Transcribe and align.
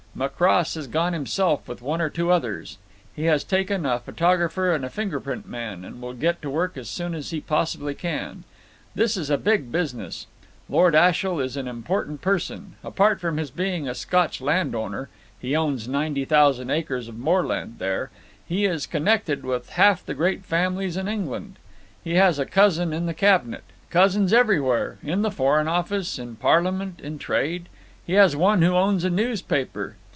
"Macross 0.13 0.73
has 0.75 0.87
gone 0.87 1.13
himself 1.13 1.69
with 1.69 1.81
one 1.81 2.01
or 2.01 2.09
two 2.09 2.31
others. 2.33 2.77
He 3.15 3.23
has 3.25 3.45
taken 3.45 3.85
a 3.85 3.97
photographer 3.97 4.73
and 4.73 4.83
a 4.83 4.89
finger 4.89 5.21
print 5.21 5.47
man, 5.47 5.85
and 5.85 6.01
will 6.01 6.11
get 6.13 6.41
to 6.41 6.49
work 6.49 6.75
as 6.75 6.89
soon 6.89 7.15
as 7.15 7.29
he 7.29 7.39
possibly 7.39 7.95
can. 7.95 8.43
This 8.93 9.15
is 9.15 9.29
a 9.29 9.37
big 9.37 9.71
business. 9.71 10.27
Lord 10.67 10.95
Ashiel 10.95 11.39
is 11.39 11.55
an 11.55 11.65
important 11.65 12.19
person; 12.19 12.75
apart 12.83 13.21
from 13.21 13.37
his 13.37 13.51
being 13.51 13.87
a 13.87 13.95
Scotch 13.95 14.41
landowner 14.41 15.07
he 15.39 15.55
owns 15.55 15.87
90,000 15.87 16.69
acres 16.69 17.07
of 17.07 17.17
moorland 17.17 17.75
there 17.79 18.11
he 18.45 18.65
is 18.65 18.85
connected 18.85 19.45
with 19.45 19.69
half 19.69 20.05
the 20.05 20.13
great 20.13 20.43
families 20.43 20.97
in 20.97 21.07
England. 21.07 21.55
He 22.03 22.15
has 22.15 22.37
a 22.37 22.45
cousin 22.45 22.91
in 22.91 23.05
the 23.05 23.13
Cabinet; 23.13 23.63
cousins 23.89 24.33
everywhere, 24.33 24.97
in 25.01 25.21
the 25.21 25.31
Foreign 25.31 25.69
Office, 25.69 26.19
in 26.19 26.35
Parliament, 26.35 26.99
in 26.99 27.17
trade; 27.17 27.69
he 28.05 28.13
has 28.13 28.35
one 28.35 28.61
who 28.61 28.75
owns 28.75 29.05
a 29.05 29.09
newspaper. 29.09 29.95